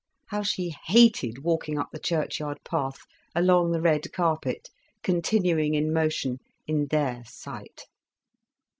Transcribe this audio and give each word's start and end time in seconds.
How 0.29 0.41
she 0.41 0.73
hated 0.87 1.43
walking 1.43 1.77
up 1.77 1.89
the 1.91 1.99
churchyard 1.99 2.57
path, 2.63 3.01
along 3.35 3.71
the 3.71 3.81
red 3.81 4.11
carpet, 4.11 4.67
continuing 5.03 5.75
in 5.75 5.93
motion, 5.93 6.39
in 6.65 6.87
their 6.87 7.23
sight. 7.27 7.83